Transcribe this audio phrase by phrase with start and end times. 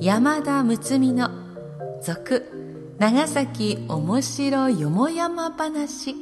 [0.00, 1.30] 山田睦美の
[2.02, 2.44] 続
[2.98, 6.14] 長崎おもしろよもやま話。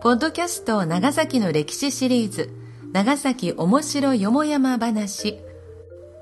[0.00, 2.48] ポッドキャスト長崎の歴史シリーズ
[2.92, 5.38] 長崎おもしろよもやま話。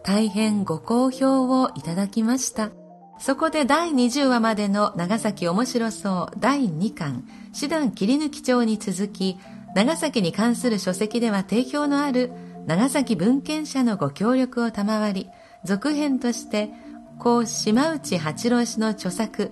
[0.03, 2.78] 大変ご好評をいただきました。
[3.21, 7.25] そこで第20話までの長崎おもしろそう第2巻。
[7.53, 9.39] 師団切り抜き帳に続き
[9.75, 12.31] 長崎に関する書籍では定評のある
[12.67, 15.29] 長崎文献者のご協力を賜り
[15.65, 16.71] 続編として
[17.19, 19.51] 故島内八郎氏の著作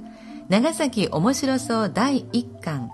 [0.48, 2.90] 長崎面白そう第1巻。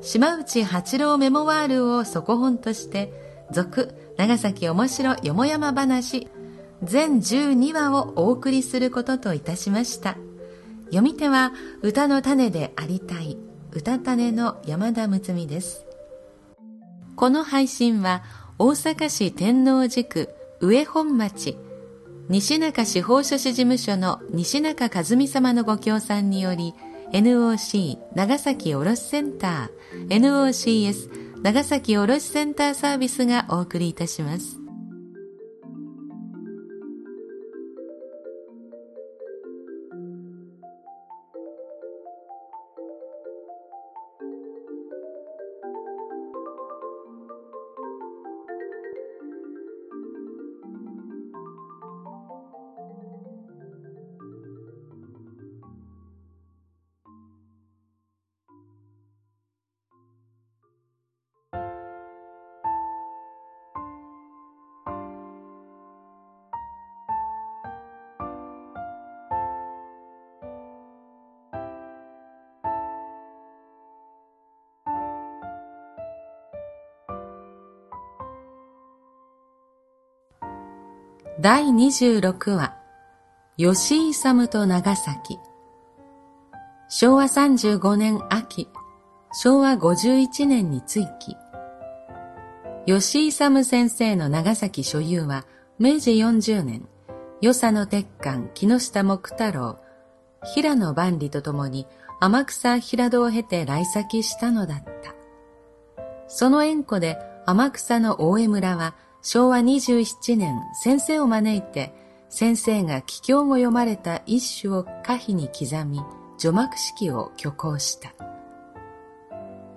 [0.00, 3.12] 島内八郎メモワールを底本として
[3.50, 6.28] 続長崎面白よもやま話
[6.82, 10.16] 全12話をお送りすることといたしました
[10.86, 13.38] 読み手は歌の種でありたい
[13.72, 15.86] 歌種の山田睦美です
[17.16, 18.22] この配信は
[18.58, 21.56] 大阪市天王寺区上本町
[22.28, 26.74] 西中司法書士事務所の西中和美様のご協賛により
[27.12, 34.63] NOC 長崎卸センター NOCS 長崎卸センターサービスがお送りいたします。
[81.40, 82.76] 第26話
[83.56, 85.40] 吉井勇と長崎。
[86.88, 88.68] 昭和35年秋
[89.32, 91.36] 昭和51年に追記。
[92.86, 95.44] 吉井勇先生の長崎所有は
[95.80, 96.86] 明治40年
[97.40, 99.80] 与謝野鉄管木下木太郎
[100.54, 101.88] 平野万里と共に
[102.20, 105.16] 天草平戸を経て来先したのだった。
[106.28, 108.94] その縁故で天草の大江村は
[109.26, 111.94] 昭和27年、先生を招いて、
[112.28, 116.02] 先生が帰郷後読まれた一首を歌碑に刻み、
[116.36, 118.12] 除幕式を挙行した。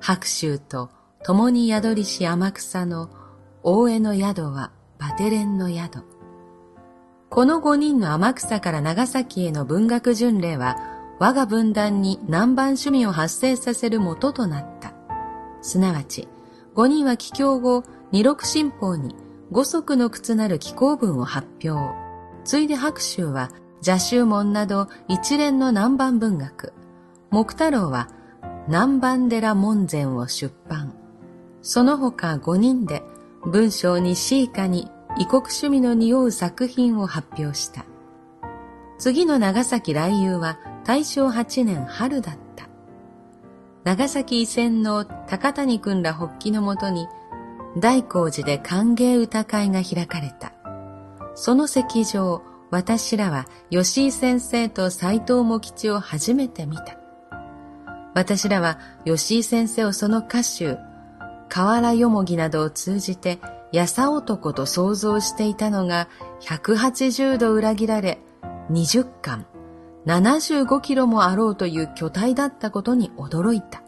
[0.02, 0.90] 白州と
[1.24, 3.10] 共に宿りし天草の
[3.64, 6.04] 大江の宿はバテレンの宿。
[7.30, 10.76] この五人の天草から長崎への文学巡礼は、
[11.20, 14.94] 我が分断に南蛮趣味を発生させる元となった。
[15.62, 16.28] すなわち、
[16.74, 19.16] 五人は帰郷後、二六新報に
[19.52, 21.96] 五足の靴なる気候文を発表。
[22.44, 26.74] ついで白州は邪宗門など一連の南蛮文学。
[27.30, 28.10] 木太郎は
[28.68, 30.94] 南蛮寺門前を出版。
[31.62, 33.04] その他五人で
[33.46, 37.86] 文章に詩歌に異国趣味の匂う作品を発表した。
[38.98, 42.68] 次の長崎来遊は大正8年春だった。
[43.84, 47.08] 長崎遺線の高谷君ら発起のもとに
[47.76, 50.54] 大光寺で歓迎歌会が開かれた。
[51.36, 52.42] その席上、
[52.72, 56.98] 私らは吉井先生と斎藤茂吉を初めて見た。
[58.16, 60.78] 私らは吉井先生をその歌集、
[61.50, 63.40] 河原よもぎなどを通じて、
[63.72, 66.08] やさ男と想像していたのが
[66.42, 68.20] 180度裏切られ、
[68.72, 69.46] 20巻、
[70.06, 73.84] 75キロもあろうという巨体だったことに驚いた。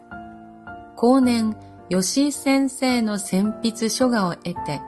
[0.96, 1.56] 後年、
[1.90, 4.80] 吉井先生の選筆書画を得て、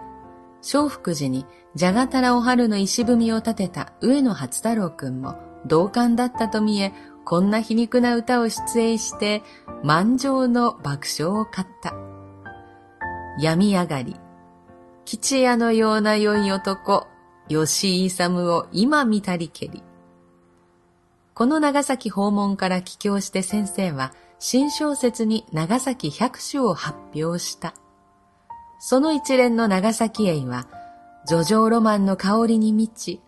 [0.61, 5.37] 小福寺にじゃがたらお春の石踏みを立てた上野初太郎くんも
[5.67, 6.93] 同感だったと見え、
[7.25, 9.43] こんな皮肉な歌を出演して、
[9.83, 11.95] 満場の爆笑を買った。
[13.41, 14.17] 病み上がり、
[15.05, 17.09] 吉屋のような良い男、
[17.49, 19.83] 吉井勇を今見たりけり。
[21.35, 24.13] この長崎訪問から帰郷して先生は、
[24.45, 27.75] 新小説に長崎百首を発表した。
[28.81, 30.67] その一連の長崎愛は、
[31.27, 33.21] 叙情ロマンの香りに満ち、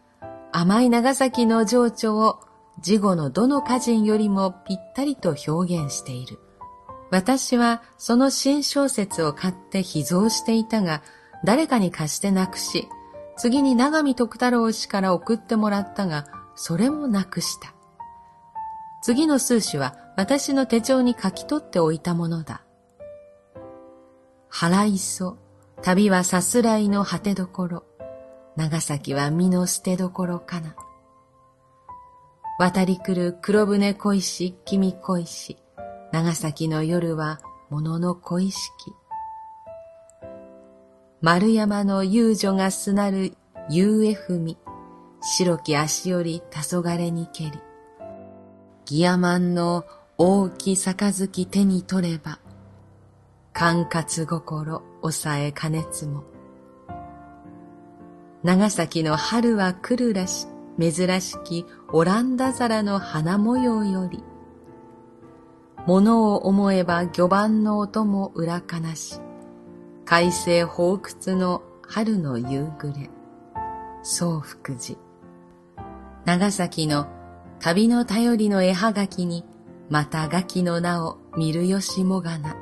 [0.50, 2.40] 甘い長崎の情緒を
[2.81, 6.40] 事後のどの歌人よりもぴったりと表現している。
[7.12, 11.00] 私はその新小説を買って秘蔵していたが、
[11.44, 12.88] 誰かに貸してなくし、
[13.37, 16.26] 次に長見徳太郎氏から送ってもらったが、
[16.56, 17.72] それもなくした。
[19.00, 22.62] 次の数詞は私の手帳に書き取っておいたものだ。
[24.49, 25.37] 腹磯、
[25.82, 27.84] 旅はさすらいの果てどころ、
[28.56, 30.76] 長崎は身の捨てどころかな。
[32.58, 35.58] 渡り来る黒船恋し、君恋し、
[36.12, 38.93] 長崎の夜は物の恋しき。
[41.20, 43.32] 丸山の遊女がすなる
[43.69, 44.58] 夕江踏み、
[45.20, 47.52] 白き足より黄昏にけり。
[48.84, 49.84] ギヤマンの
[50.16, 52.38] 大き杯手に取れば、
[53.52, 56.22] 管轄心抑え加熱も。
[58.44, 60.46] 長崎の春は来るらし、
[60.78, 64.22] 珍しきオランダ皿の花模様より。
[65.84, 69.20] 物を思えば魚番の音も裏悲し。
[70.05, 73.10] 海星放屈の春の夕暮れ。
[74.05, 74.96] 宗福寺。
[76.25, 77.08] 長崎の
[77.58, 79.44] 旅の頼りの絵はがきに、
[79.90, 82.56] またガキの名を見るよしもがな。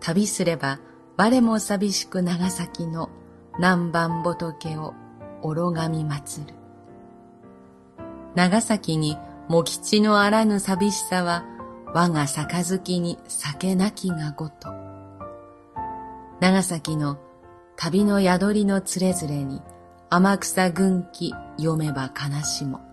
[0.00, 0.80] 旅すれば
[1.16, 3.10] 我も寂しく長崎の
[3.58, 4.94] 南蛮仏を
[5.42, 6.54] 愚がみ祭る。
[8.34, 9.16] 長崎に
[9.48, 11.44] 茂吉のあらぬ寂しさは
[11.94, 14.68] 我が杯に酒なきがごと。
[16.40, 17.18] 長崎の
[17.76, 19.62] 旅の宿りのつれづれに
[20.10, 22.87] 天草軍記読めば悲しも。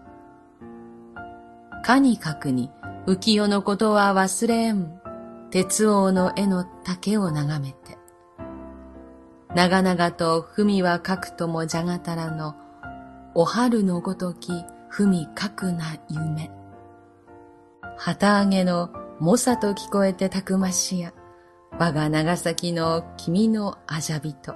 [1.85, 2.71] かにかくに
[3.05, 4.99] 浮世のことは忘れん。
[5.51, 7.99] 鉄王の絵の竹を眺めて。
[9.53, 12.55] 長々と文は書くともじゃがたらの、
[13.35, 14.51] お春のごとき
[14.89, 16.49] 文書くな夢。
[17.97, 18.89] 旗揚げの
[19.19, 21.13] 猛者と聞こえてたくましや、
[21.77, 24.55] 我が長崎の君のあじゃびと。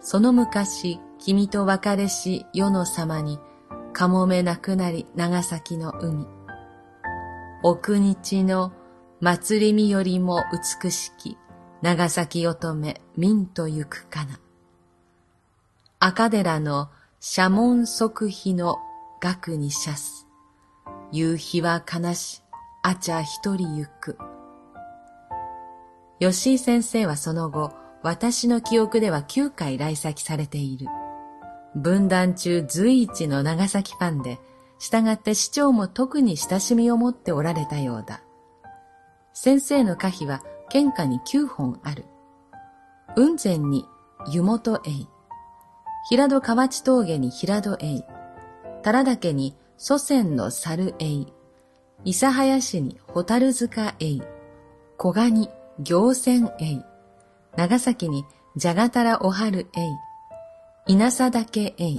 [0.00, 3.40] その昔、君と別れし世の様に、
[3.96, 6.26] かもめなくなり長崎の海。
[7.62, 8.74] 奥日の
[9.22, 10.42] 祭りみよりも
[10.82, 11.38] 美しき
[11.80, 14.38] 長崎乙女民と行くかな。
[15.98, 16.90] 赤寺の
[17.20, 18.76] 社門即碑の
[19.18, 20.26] 額にしゃす。
[21.10, 22.42] 夕日は悲し、
[22.82, 24.18] あちゃ一人行く。
[26.20, 27.72] 吉井先生はその後、
[28.02, 30.86] 私の記憶では9回来崎されている。
[31.76, 34.38] 分断中随一の長崎ファンで、
[34.78, 38.22] 従って市長も特に親しみを持っておられたようだ。
[39.34, 42.04] 先生の歌碑は県下に9本ある。
[43.14, 43.84] 雲仙に
[44.30, 45.06] 湯本栄、
[46.08, 48.04] 平戸河内峠に平戸栄、
[48.82, 51.26] 多良岳に祖先の猿栄、
[52.04, 54.20] 諫早市に蛍塚栄、
[54.96, 55.50] 小賀に
[55.80, 56.82] 行船栄、
[57.56, 58.24] 長崎に
[58.56, 59.86] じゃがたらおはる栄、
[60.88, 61.96] 稲佐岳栄、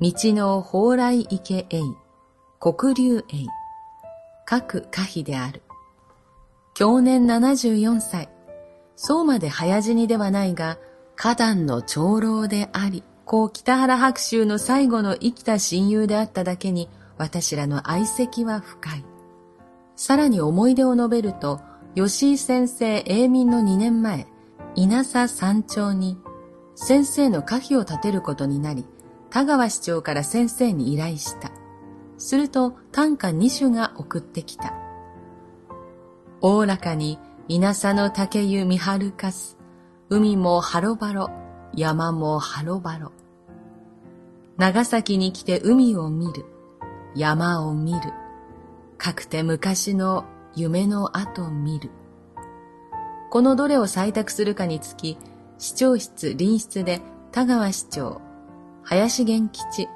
[0.00, 1.82] 道の蓬莱池栄、
[2.58, 3.44] 黒竜栄、
[4.46, 5.60] 各歌碑である。
[6.72, 8.30] 去年74歳、
[8.96, 10.78] そうまで早死にではないが、
[11.16, 16.88] 花壇の長老であり、故北原白秋の最後の生きた親友であっただけに、
[17.18, 19.04] 私らの愛席は深い。
[19.96, 21.60] さらに思い出を述べると、
[21.94, 24.26] 吉井先生永民の2年前、
[24.76, 26.16] 稲佐山頂に
[26.74, 28.86] 先生の歌碑を立てることになり、
[29.30, 31.52] 田川市長から先生に依頼した。
[32.18, 34.74] すると短歌2首が送ってきた。
[36.40, 39.58] おおらかに稲佐の竹湯見はるかす、
[40.08, 41.30] 海もはろばろ、
[41.74, 43.12] 山もはろばろ。
[44.56, 46.44] 長崎に来て海を見る、
[47.14, 48.00] 山を見る、
[48.98, 50.24] かくて昔の
[50.54, 51.90] 夢の後見る。
[53.30, 55.16] このどれを採択するかにつき、
[55.62, 57.00] 市長室臨室で
[57.30, 58.20] 田川市長、
[58.82, 59.88] 林元吉、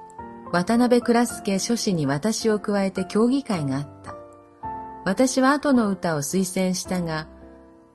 [0.52, 4.14] 渡辺倉助書士に私を加えて協議会があった。
[5.04, 7.26] 私は後の歌を推薦したが、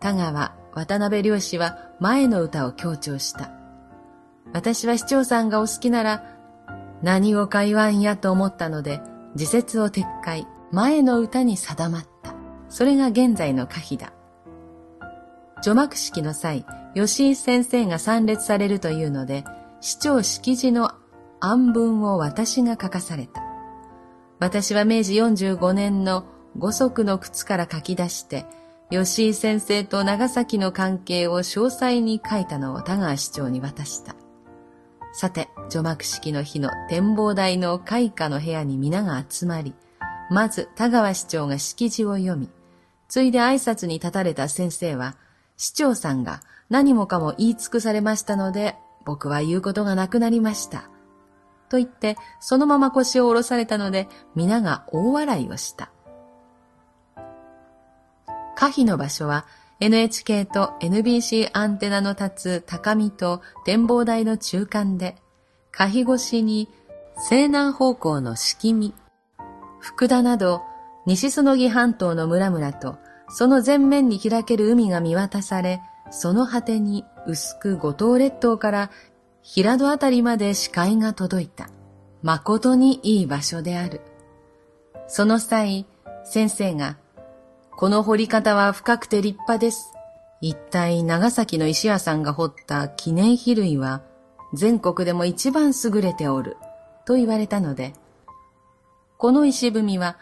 [0.02, 3.54] 田川、渡辺良氏は前の歌を強調した。
[4.52, 6.26] 私は市長さんがお好きなら、
[7.02, 9.00] 何をか言わんやと思ったので、
[9.36, 12.36] 自説を撤回、前の歌に定まった。
[12.68, 14.12] それが現在の歌碑だ。
[15.64, 19.46] 除幕式の際、吉井先生が参列されるというので、
[19.80, 20.92] 市長式辞の
[21.40, 23.42] 案文を私が書かされた。
[24.40, 26.26] 私は明治45年の
[26.58, 28.46] 五足の靴から書き出して、
[28.90, 34.16] 吉井先生と長崎の関係を詳細に書いたのを田川市長に渡した。
[35.14, 39.74] さて、除幕式の日の展望台の開花の部屋に皆が集まり、
[40.30, 42.50] まず田川市長が式辞を読み、
[43.08, 45.16] ついで挨拶に立たれた先生は、
[45.56, 50.90] 市長さんが何もかも言い尽くされましたので、僕は言うことがなくなりました。
[51.70, 55.92] と言って、そのまま腰を下ろされたので、皆が大笑いをした。
[58.56, 59.46] 可否の場所は、
[59.82, 65.18] NHK と NBC アンテナの立つ高みと展望台の中間で、
[65.72, 66.70] 可否越しに
[67.18, 68.94] 西南方向の敷見、
[69.82, 70.62] 福田など
[71.06, 72.98] 西園木半島の村々と
[73.28, 78.92] その前面に開ける海が見渡され、その果てに薄く五島列島から
[79.42, 81.70] 平戸あたりまで視界が届いた。
[82.22, 84.02] 誠にいい場所である。
[85.08, 85.88] その際、
[86.24, 86.98] 先生が、
[87.72, 89.92] この掘り方は深くて立派です。
[90.40, 94.02] 一体長崎の石屋さんが掘った記念碑類は
[94.54, 96.58] 全国でも一番優れておる。
[97.06, 97.94] と言われたので、
[99.18, 100.18] この石踏みは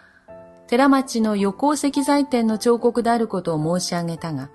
[0.67, 4.49] 寺町の横石材店の彫刻であることを申し上げたが、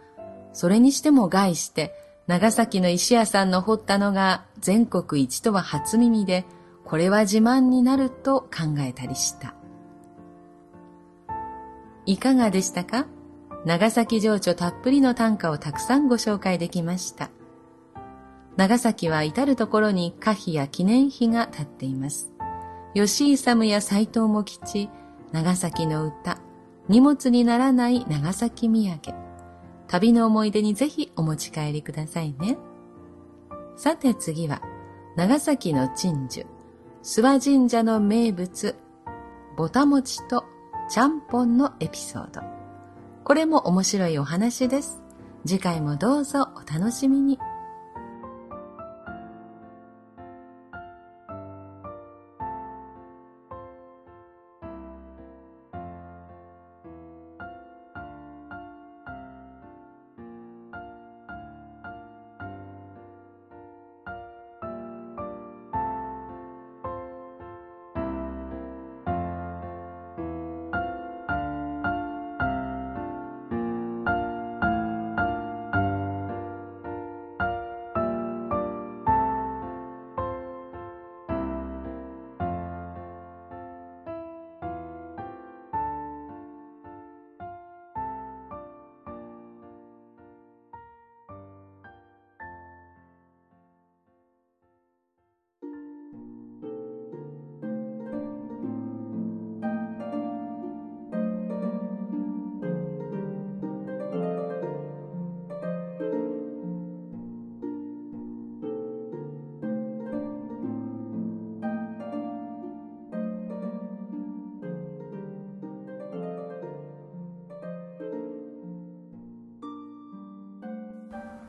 [0.54, 1.92] それにしても害して
[2.26, 6.46] 長崎の石屋さんの掘ったのが全国一とは初耳で、
[6.86, 9.54] これは自慢になると考えたりした。
[12.06, 13.06] いかがでしたか？
[13.66, 17.30] 長崎情緒たっぷりの短歌をたくさんご紹介できました。
[18.56, 22.30] 長崎は至るところに歌碑や記念碑が立っています。
[22.94, 24.90] 吉井勇や斎藤茂吉、
[25.32, 26.38] 長崎の歌、
[26.88, 29.23] 荷物にならない長崎土産。
[29.94, 32.58] 旅の思い出にぜひお持ち帰りくださいね。
[33.76, 34.60] さて次は、
[35.14, 36.46] 長崎の鎮守、
[37.04, 38.74] 諏訪神社の名物、
[39.56, 40.42] ぼたもちと
[40.90, 42.40] ちゃんぽんのエピソード。
[43.22, 45.00] これも面白いお話です。
[45.46, 47.38] 次回もどうぞお楽しみに。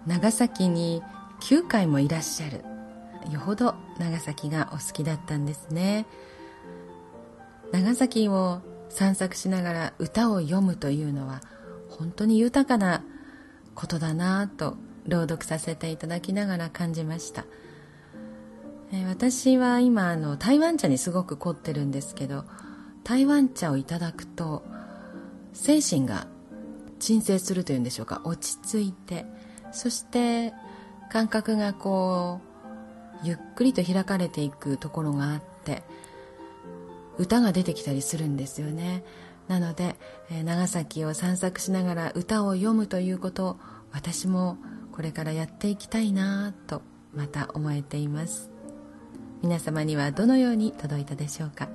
[0.06, 1.02] 長崎に
[1.42, 2.64] 9回もいらっしゃる。
[3.32, 6.06] よほど長崎がお好きだったんですね。
[7.72, 11.42] 長崎を散策しながら歌を読むというのは
[11.90, 13.04] 本当に豊かな
[13.74, 17.46] ことだなと朗読させていただきながら感じました、
[18.92, 22.46] え私は今あの台湾茶にすごく凝ってるんですけど
[23.04, 24.64] 台湾茶をいただくと
[25.54, 26.28] 精神が
[27.00, 29.26] 鎮静するというんでしょうか落ち着いて
[29.76, 30.54] そして
[31.12, 32.40] 感覚がこ
[33.24, 35.84] うゆっくりと開かれていくところがあって
[37.18, 39.04] 歌が出てきたりするんですよね。
[39.48, 39.96] なので、
[40.32, 43.58] え、長崎を散策しながら歌を読むということを
[43.92, 44.58] 私も
[44.92, 46.82] これからやっていきたいなと
[47.14, 48.50] また思えています。
[49.44, 51.70] 皆様にはどのように届いたでしょうか？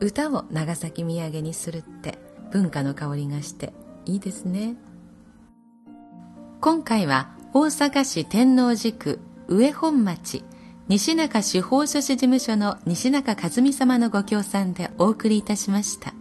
[0.00, 2.18] 歌を長崎土産にするって
[2.52, 3.72] 文化の香りがして
[4.06, 4.76] いいですね。
[6.60, 10.44] 今回は大阪市天王寺区上本町
[10.86, 16.12] 西中司法書士事務所の西中和美様のご協賛でお送りいたしました。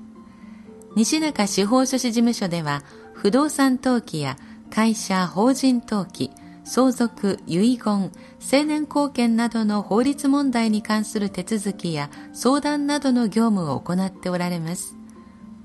[0.96, 2.82] 西中司法書士事務所では
[3.14, 4.38] 不動産登記や
[4.70, 6.32] 会社法人登記
[6.64, 8.12] 相続遺言青
[8.64, 14.96] 年貢献などの法律問題に関する手続きや相談などの業務を行っておられます。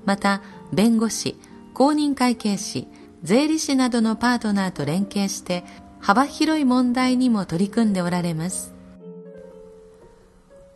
[0.04, 0.42] また
[0.73, 1.37] 弁護士
[1.73, 2.88] 公認会計士
[3.22, 5.64] 税理士などのパートナーと連携して
[6.00, 8.74] 幅広い問題にも取り組んでおられます。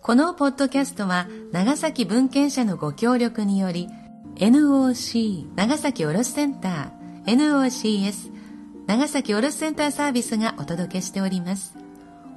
[0.03, 3.89] このポッドキャストは長崎文献社のご協力により
[4.37, 8.31] NOC 長崎卸センター NOCS
[8.87, 11.75] 長崎卸センターサービスがお届けしております。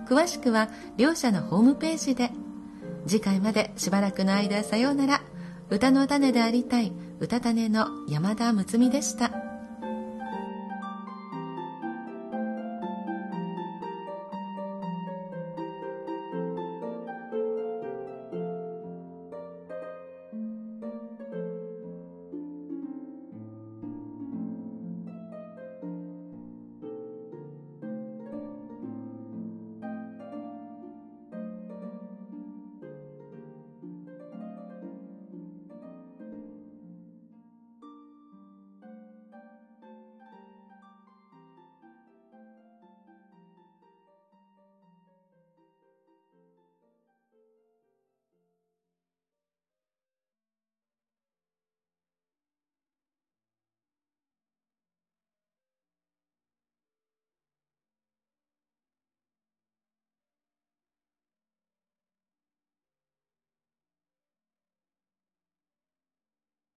[0.08, 2.30] 詳しくは両社のホームページで。
[3.08, 5.22] 次回までしばらくの間さようなら。
[5.70, 6.92] 歌の種でありたい。
[7.18, 9.49] 歌種の山田睦美でした。